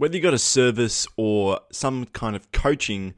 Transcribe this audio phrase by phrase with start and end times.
[0.00, 3.12] whether you got a service or some kind of coaching,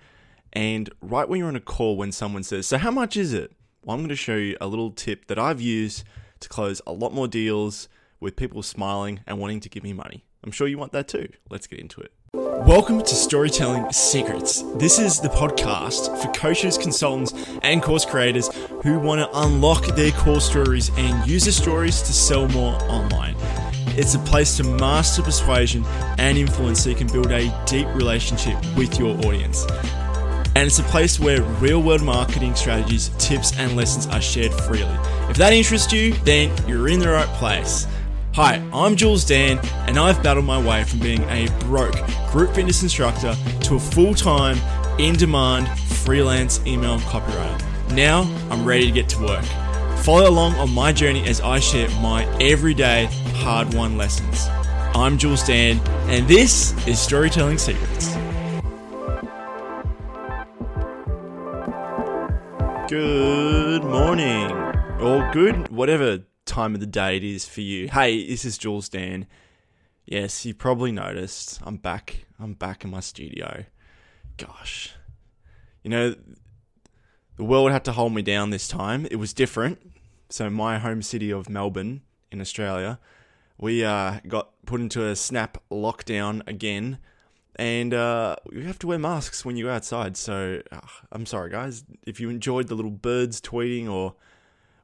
[0.52, 3.52] and right when you're on a call, when someone says, So, how much is it?
[3.84, 6.02] Well, I'm going to show you a little tip that I've used
[6.40, 10.24] to close a lot more deals with people smiling and wanting to give me money.
[10.42, 11.28] I'm sure you want that too.
[11.48, 12.12] Let's get into it.
[12.34, 14.62] Welcome to Storytelling Secrets.
[14.74, 18.48] This is the podcast for coaches, consultants, and course creators
[18.82, 23.36] who want to unlock their core stories and use the stories to sell more online.
[23.94, 25.84] It's a place to master persuasion
[26.18, 29.66] and influence so you can build a deep relationship with your audience.
[30.54, 34.96] And it's a place where real world marketing strategies, tips, and lessons are shared freely.
[35.28, 37.86] If that interests you, then you're in the right place.
[38.34, 41.96] Hi, I'm Jules Dan, and I've battled my way from being a broke
[42.30, 44.56] group fitness instructor to a full time,
[44.98, 47.92] in demand, freelance email copywriter.
[47.94, 49.44] Now I'm ready to get to work.
[50.02, 53.04] Follow along on my journey as I share my everyday
[53.36, 54.48] hard won lessons.
[54.96, 55.78] I'm Jules Dan,
[56.08, 58.12] and this is Storytelling Secrets.
[62.88, 64.50] Good morning,
[65.00, 67.88] or good, whatever time of the day it is for you.
[67.88, 69.28] Hey, this is Jules Dan.
[70.04, 72.26] Yes, you probably noticed I'm back.
[72.40, 73.66] I'm back in my studio.
[74.36, 74.96] Gosh,
[75.84, 76.16] you know,
[77.42, 79.04] the world had to hold me down this time.
[79.10, 79.80] It was different.
[80.28, 83.00] So, my home city of Melbourne in Australia,
[83.58, 86.98] we uh, got put into a snap lockdown again.
[87.56, 90.16] And uh, you have to wear masks when you go outside.
[90.16, 90.78] So, uh,
[91.10, 91.82] I'm sorry, guys.
[92.06, 94.14] If you enjoyed the little birds tweeting or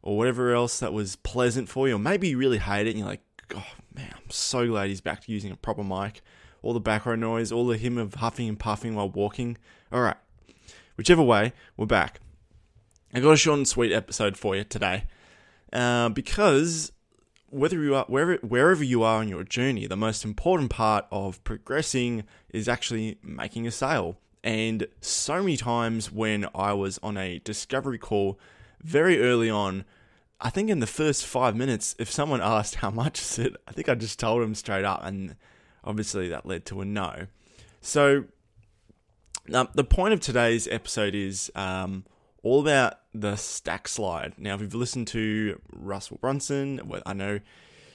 [0.02, 2.98] or whatever else that was pleasant for you, or maybe you really hate it and
[2.98, 3.22] you're like,
[3.54, 6.22] oh man, I'm so glad he's back to using a proper mic.
[6.62, 9.58] All the background noise, all the him of huffing and puffing while walking.
[9.92, 10.16] All right,
[10.96, 12.18] whichever way, we're back.
[13.18, 15.02] I got a short and sweet episode for you today,
[15.72, 16.92] uh, because
[17.50, 21.42] whether you are wherever wherever you are on your journey, the most important part of
[21.42, 24.18] progressing is actually making a sale.
[24.44, 28.38] And so many times when I was on a discovery call
[28.84, 29.84] very early on,
[30.40, 33.72] I think in the first five minutes, if someone asked how much is it, I
[33.72, 35.34] think I just told them straight up, and
[35.82, 37.26] obviously that led to a no.
[37.80, 38.26] So,
[39.52, 42.04] um, the point of today's episode is um,
[42.42, 44.34] all about the stack slide.
[44.38, 47.40] Now, if you've listened to Russell Brunson, well, I know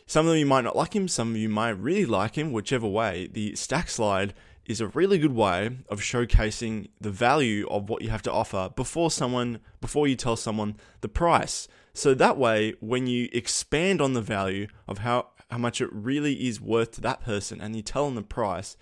[0.05, 2.87] some of you might not like him, some of you might really like him, whichever
[2.87, 3.27] way.
[3.31, 4.33] The stack slide
[4.65, 8.69] is a really good way of showcasing the value of what you have to offer
[8.75, 11.67] before someone before you tell someone the price.
[11.93, 16.47] So that way when you expand on the value of how how much it really
[16.47, 18.75] is worth to that person and you tell them the price,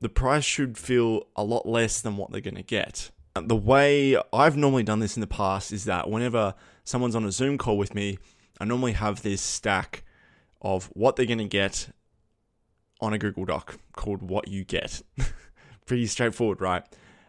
[0.00, 3.10] the price should feel a lot less than what they're going to get.
[3.46, 6.54] The way I've normally done this in the past is that whenever
[6.84, 8.18] someone's on a Zoom call with me,
[8.60, 10.04] I normally have this stack
[10.60, 11.90] of what they're going to get
[13.00, 15.02] on a Google Doc called What You Get.
[15.86, 16.82] Pretty straightforward, right?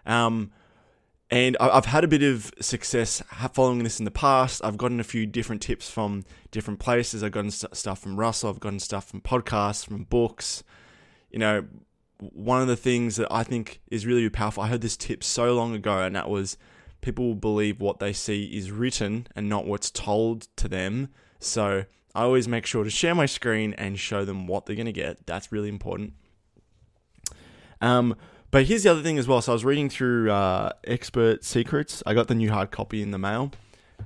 [0.06, 0.52] Um,
[1.32, 3.22] and I've had a bit of success
[3.54, 4.64] following this in the past.
[4.64, 7.24] I've gotten a few different tips from different places.
[7.24, 8.50] I've gotten stuff from Russell.
[8.50, 10.64] I've gotten stuff from podcasts, from books.
[11.30, 11.66] You know,
[12.20, 15.54] one of the things that I think is really powerful, I heard this tip so
[15.54, 16.58] long ago, and that was
[17.02, 21.10] people believe what they see is written and not what's told to them.
[21.40, 24.86] So I always make sure to share my screen and show them what they're going
[24.86, 25.26] to get.
[25.26, 26.14] That's really important.
[27.82, 28.16] Um,
[28.52, 29.42] but here's the other thing as well.
[29.42, 32.04] So I was reading through uh, Expert Secrets.
[32.06, 33.52] I got the new hard copy in the mail.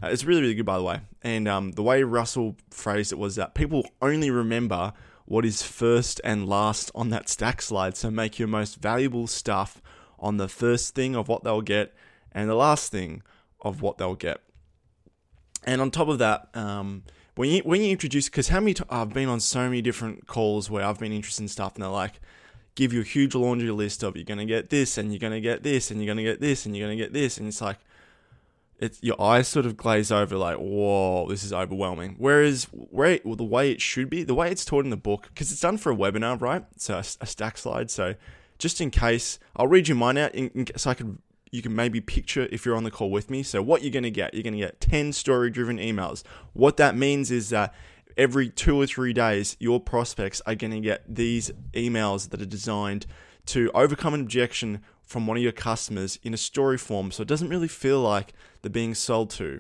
[0.01, 1.00] Uh, it's really, really good, by the way.
[1.22, 4.94] And um, the way Russell phrased it was that people only remember
[5.25, 7.95] what is first and last on that stack slide.
[7.95, 9.81] So make your most valuable stuff
[10.19, 11.94] on the first thing of what they'll get
[12.31, 13.22] and the last thing
[13.62, 14.41] of what they'll get.
[15.66, 17.03] And on top of that, um,
[17.35, 20.28] when you when you introduce, because how many t- I've been on so many different
[20.28, 22.19] calls where I've been interested in stuff, and they're like,
[22.75, 25.63] give you a huge laundry list of you're gonna get this, and you're gonna get
[25.63, 27.79] this, and you're gonna get this, and you're gonna get this, and it's like,
[28.83, 32.16] it's your eyes sort of glaze over, like, whoa, this is overwhelming.
[32.17, 35.29] Whereas, where well, the way it should be, the way it's taught in the book,
[35.29, 36.66] because it's done for a webinar, right?
[36.77, 37.89] So a, a, stack slide.
[37.89, 38.15] So
[38.59, 41.19] just in case, I'll read you mine out, in, in, so I can
[41.50, 43.41] you can maybe picture if you're on the call with me.
[43.44, 46.24] So, what you're going to get, you're going to get 10 story driven emails.
[46.51, 47.74] What that means is that
[48.18, 52.45] every two or three days, your prospects are going to get these emails that are
[52.45, 53.06] designed
[53.45, 57.11] to overcome an objection from one of your customers in a story form.
[57.11, 59.59] So, it doesn't really feel like they're being sold to.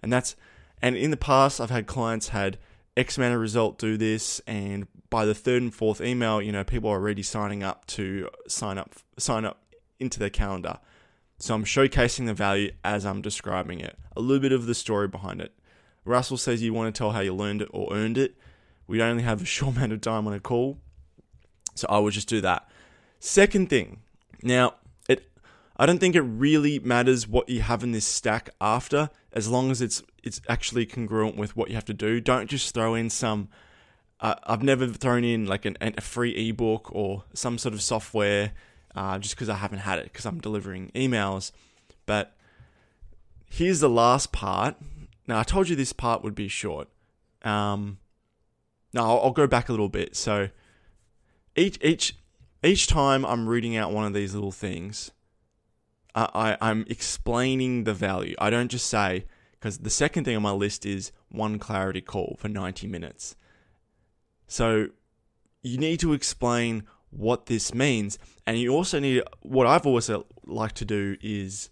[0.00, 0.36] And that's,
[0.82, 2.58] and in the past, I've had clients had
[2.96, 6.64] X amount of result do this, and by the third and fourth email, you know,
[6.64, 9.62] people are already signing up to sign up, sign up
[9.98, 10.78] into their calendar.
[11.38, 13.98] So I'm showcasing the value as I'm describing it.
[14.16, 15.52] A little bit of the story behind it.
[16.04, 18.36] Russell says you want to tell how you learned it or earned it.
[18.86, 20.78] We only have a short amount of time on a call.
[21.74, 22.68] So I will just do that.
[23.20, 24.00] Second thing,
[24.42, 24.74] now
[25.80, 29.70] I don't think it really matters what you have in this stack after, as long
[29.70, 32.20] as it's it's actually congruent with what you have to do.
[32.20, 33.48] Don't just throw in some.
[34.20, 38.52] Uh, I've never thrown in like an, a free ebook or some sort of software
[38.94, 41.50] uh, just because I haven't had it because I'm delivering emails.
[42.04, 42.36] But
[43.46, 44.76] here's the last part.
[45.26, 46.88] Now I told you this part would be short.
[47.42, 47.96] Um,
[48.92, 50.14] now I'll, I'll go back a little bit.
[50.14, 50.50] So
[51.56, 52.18] each each
[52.62, 55.10] each time I'm reading out one of these little things,
[56.14, 58.34] I, I I'm explaining the value.
[58.38, 62.36] I don't just say because the second thing on my list is one clarity call
[62.38, 63.36] for 90 minutes.
[64.46, 64.88] So
[65.62, 70.10] you need to explain what this means, and you also need what I've always
[70.46, 71.70] liked to do is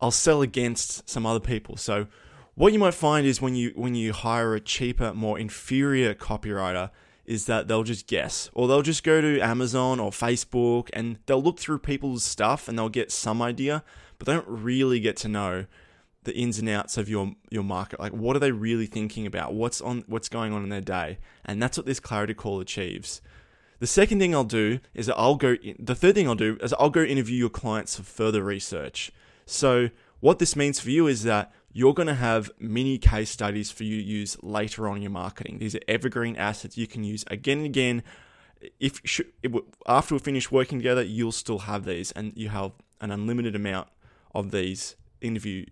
[0.00, 1.76] I'll sell against some other people.
[1.76, 2.06] So
[2.54, 6.90] what you might find is when you when you hire a cheaper, more inferior copywriter,
[7.30, 11.40] is that they'll just guess or they'll just go to Amazon or Facebook and they'll
[11.40, 13.84] look through people's stuff and they'll get some idea,
[14.18, 15.64] but they don't really get to know
[16.24, 18.00] the ins and outs of your your market.
[18.00, 19.54] Like what are they really thinking about?
[19.54, 21.18] What's on what's going on in their day?
[21.44, 23.22] And that's what this clarity call achieves.
[23.78, 26.90] The second thing I'll do is I'll go the third thing I'll do is I'll
[26.90, 29.12] go interview your clients for further research.
[29.46, 33.70] So what this means for you is that you're going to have mini case studies
[33.70, 35.58] for you to use later on in your marketing.
[35.58, 38.02] These are evergreen assets you can use again and again.
[38.78, 39.00] If
[39.86, 43.88] after we finish working together, you'll still have these, and you have an unlimited amount
[44.34, 45.64] of these interview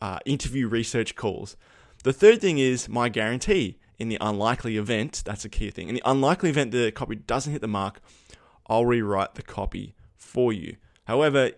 [0.00, 1.56] uh, interview research calls.
[2.02, 3.78] The third thing is my guarantee.
[3.98, 5.88] In the unlikely event, that's a key thing.
[5.88, 8.00] In the unlikely event the copy doesn't hit the mark,
[8.66, 10.76] I'll rewrite the copy for you.
[11.04, 11.50] However,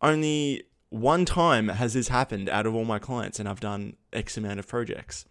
[0.00, 0.62] only
[0.92, 4.58] one time has this happened out of all my clients, and I've done X amount
[4.58, 5.24] of projects.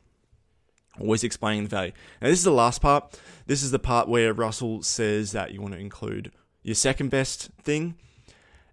[1.00, 1.92] Always explaining the value.
[2.19, 3.19] Now, this is the last part.
[3.46, 6.31] This is the part where Russell says that you want to include
[6.63, 7.96] your second best thing.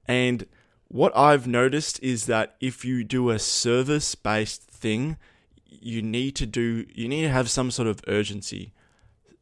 [0.06, 0.46] And
[0.88, 5.19] what I've noticed is that if you do a service based thing,
[5.67, 8.73] you need to do you need to have some sort of urgency.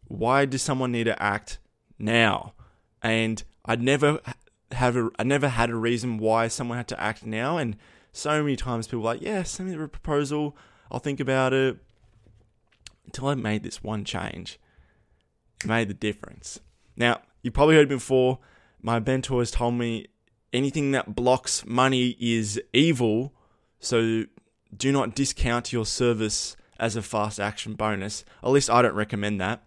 [0.09, 1.59] Why does someone need to act
[1.97, 2.55] now?
[3.03, 4.21] And I'd never
[4.73, 7.77] have a, I never had a reason why someone had to act now, and
[8.13, 10.57] so many times people were like, yeah, send me the proposal,
[10.91, 11.79] I'll think about it.
[13.05, 14.59] Until I made this one change,
[15.63, 16.61] it made the difference.
[16.97, 18.41] Now, you probably heard before.
[18.83, 20.07] My mentor has told me
[20.53, 23.33] anything that blocks money is evil.
[23.79, 24.25] So
[24.77, 28.25] do not discount your service as a fast action bonus.
[28.43, 29.63] At least I don't recommend that.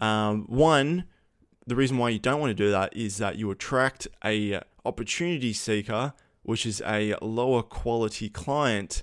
[0.00, 1.04] Um, one,
[1.66, 5.52] the reason why you don't want to do that is that you attract a opportunity
[5.52, 9.02] seeker, which is a lower quality client.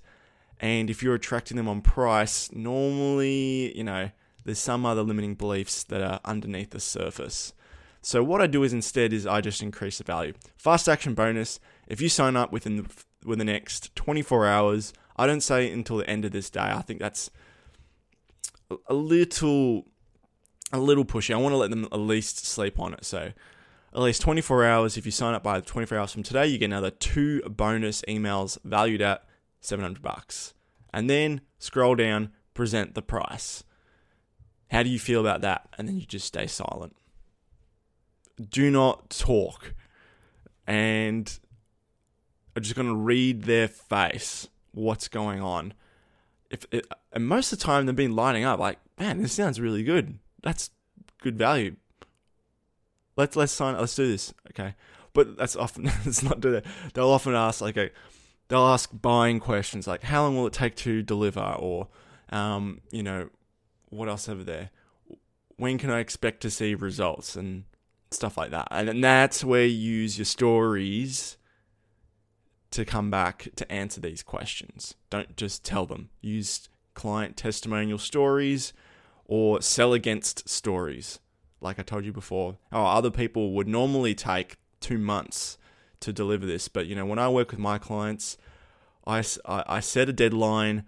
[0.59, 4.11] And if you're attracting them on price, normally, you know,
[4.45, 7.53] there's some other limiting beliefs that are underneath the surface.
[8.01, 10.33] So what I do is instead is I just increase the value.
[10.57, 11.59] Fast action bonus.
[11.87, 12.85] If you sign up within the,
[13.25, 16.61] within the next 24 hours, I don't say until the end of this day.
[16.61, 17.29] I think that's
[18.87, 19.85] a little
[20.73, 21.33] a little pushy.
[21.33, 23.05] I want to let them at least sleep on it.
[23.05, 23.31] So
[23.93, 24.97] at least 24 hours.
[24.97, 28.57] If you sign up by 24 hours from today, you get another two bonus emails
[28.63, 29.23] valued at
[29.61, 30.53] 700 bucks.
[30.91, 33.63] And then scroll down, present the price.
[34.71, 35.69] How do you feel about that?
[35.77, 36.95] And then you just stay silent.
[38.49, 39.75] Do not talk.
[40.65, 41.39] And
[42.55, 45.73] I'm just going to read their face what's going on.
[46.49, 49.59] If it, and most of the time they've been lining up like, man, this sounds
[49.59, 50.69] really good that's
[51.21, 51.75] good value.
[53.15, 53.77] Let's let's sign.
[53.77, 54.33] Let's do this.
[54.51, 54.75] Okay,
[55.13, 56.65] but that's often let's not do that.
[56.93, 57.89] They'll often ask like a,
[58.49, 61.87] they'll ask buying questions like how long will it take to deliver or,
[62.29, 63.29] um, you know,
[63.89, 64.69] what else over there?
[65.55, 67.63] When can I expect to see results and
[68.11, 68.67] stuff like that?
[68.71, 71.37] And, and that's where you use your stories
[72.71, 74.95] to come back to answer these questions.
[75.11, 76.09] Don't just tell them.
[76.21, 78.73] Use client testimonial stories
[79.33, 81.17] or sell against stories.
[81.59, 85.57] Like I told you before, oh, other people would normally take two months
[86.01, 88.37] to deliver this, but you know, when I work with my clients,
[89.07, 90.83] I, I, I set a deadline,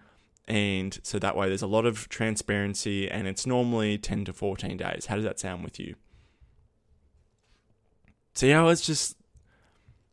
[0.48, 4.78] and so that way there's a lot of transparency, and it's normally 10 to 14
[4.78, 5.08] days.
[5.08, 5.96] How does that sound with you?
[8.36, 9.18] See how it's just,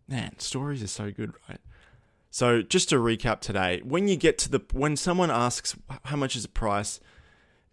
[0.08, 1.60] man, stories are so good, right?
[2.30, 6.34] So just to recap today, when you get to the when someone asks how much
[6.34, 6.98] is the price,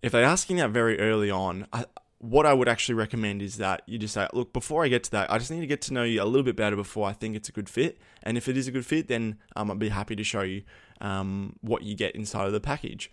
[0.01, 1.85] if they're asking that very early on, I,
[2.19, 5.11] what I would actually recommend is that you just say, look, before I get to
[5.11, 7.13] that, I just need to get to know you a little bit better before I
[7.13, 7.97] think it's a good fit.
[8.23, 10.63] And if it is a good fit, then um, I'd be happy to show you
[10.99, 13.11] um, what you get inside of the package.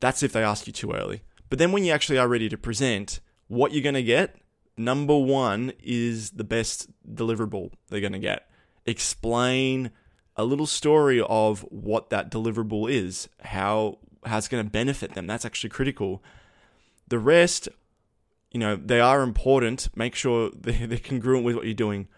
[0.00, 1.22] That's if they ask you too early.
[1.50, 4.36] But then when you actually are ready to present, what you're going to get,
[4.76, 8.48] number one is the best deliverable they're going to get.
[8.86, 9.90] Explain
[10.36, 15.26] a little story of what that deliverable is, how how it's going to benefit them.
[15.26, 16.22] That's actually critical.
[17.08, 17.68] The rest,
[18.50, 19.88] you know, they are important.
[19.94, 22.08] Make sure they're congruent with what you're doing.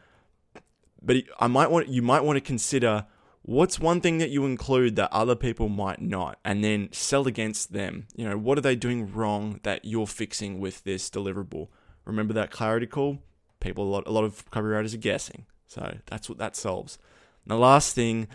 [1.03, 3.07] But I might want you might want to consider
[3.43, 7.73] what's one thing that you include that other people might not, and then sell against
[7.73, 8.09] them.
[8.17, 11.69] You know, what are they doing wrong that you're fixing with this deliverable?
[12.05, 13.19] Remember that clarity call?
[13.61, 15.47] People, a lot, a lot of copywriters are guessing.
[15.69, 16.99] So that's what that solves.
[17.45, 18.29] And the last thing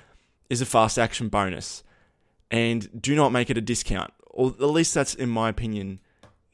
[0.50, 1.84] is a fast action bonus.
[2.52, 4.14] And do not make it a discount.
[4.28, 6.00] Or at least that's, in my opinion,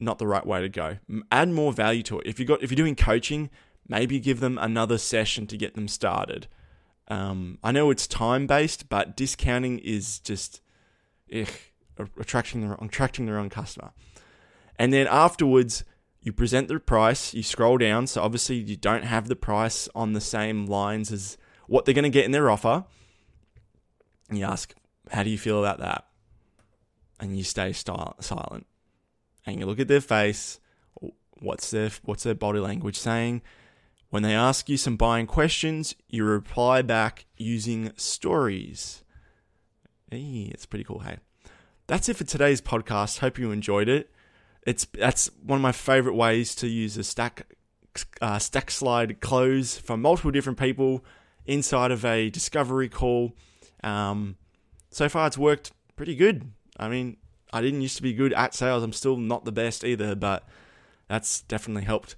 [0.00, 0.98] not the right way to go.
[1.30, 2.26] Add more value to it.
[2.26, 3.50] If you got if you're doing coaching,
[3.86, 6.46] maybe give them another session to get them started.
[7.08, 10.60] Um, I know it's time based, but discounting is just
[11.34, 11.48] ugh,
[12.18, 13.92] attracting the attracting the wrong customer.
[14.78, 15.84] And then afterwards,
[16.20, 20.12] you present the price, you scroll down, so obviously you don't have the price on
[20.12, 22.84] the same lines as what they're going to get in their offer.
[24.28, 24.74] And you ask,
[25.10, 26.06] How do you feel about that?
[27.20, 28.66] And you stay silent.
[29.46, 30.60] And you look at their face,
[31.40, 33.42] what's their, what's their body language saying?
[34.10, 39.02] When they ask you some buying questions, you reply back using stories.
[40.10, 41.18] Hey, it's pretty cool, hey.
[41.86, 43.18] That's it for today's podcast.
[43.18, 44.10] Hope you enjoyed it
[44.68, 47.46] it's that's one of my favorite ways to use a stack
[48.20, 51.02] uh, stack slide close from multiple different people
[51.46, 53.32] inside of a discovery call.
[53.82, 54.36] Um,
[54.90, 56.50] so far, it's worked pretty good.
[56.78, 57.16] I mean,
[57.52, 58.82] I didn't used to be good at sales.
[58.82, 60.46] I'm still not the best either, but
[61.08, 62.16] that's definitely helped.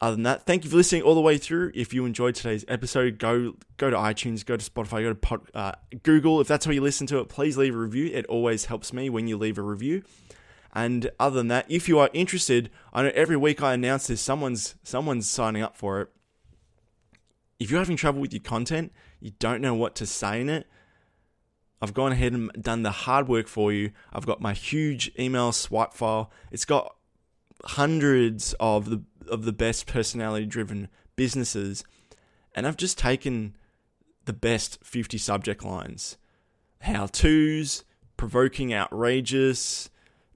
[0.00, 1.72] Other than that, thank you for listening all the way through.
[1.74, 5.50] If you enjoyed today's episode, go go to iTunes, go to Spotify, go to pod,
[5.54, 5.72] uh,
[6.02, 6.40] Google.
[6.40, 8.10] If that's where you listen to it, please leave a review.
[8.12, 10.02] It always helps me when you leave a review.
[10.74, 14.20] And other than that, if you are interested, I know every week I announce this,
[14.20, 16.08] someone's someone's signing up for it.
[17.58, 20.66] If you're having trouble with your content, you don't know what to say in it,
[21.80, 23.90] I've gone ahead and done the hard work for you.
[24.12, 26.30] I've got my huge email swipe file.
[26.50, 26.94] It's got
[27.64, 31.82] hundreds of the of the best personality driven businesses
[32.56, 33.54] and I've just taken
[34.24, 36.16] the best 50 subject lines.
[36.80, 37.84] How to's,
[38.16, 39.90] provoking outrageous,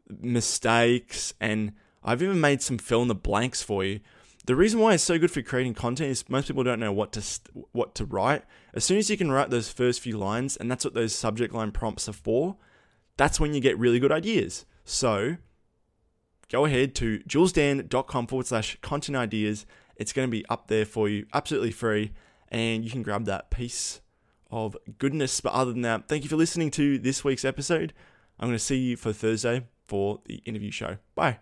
[0.09, 1.73] mistakes, and
[2.05, 4.01] I've even made some fill in the blanks for you.
[4.47, 7.13] The reason why it's so good for creating content is most people don't know what
[7.13, 7.23] to
[7.73, 8.45] what to write.
[8.75, 11.55] As soon as you can write those first few lines, and that's what those subject
[11.55, 12.57] line prompts are for,
[13.17, 14.65] that's when you get really good ideas.
[14.85, 15.37] So
[16.51, 19.67] go ahead to julesdan.com forward slash content ideas.
[19.97, 22.13] It's going to be up there for you, absolutely free,
[22.49, 24.01] and you can grab that piece
[24.51, 25.41] of goodness.
[25.41, 27.93] But other than that, thank you for listening to this week's episode.
[28.39, 30.97] I'm going to see you for Thursday for the interview show.
[31.15, 31.41] Bye.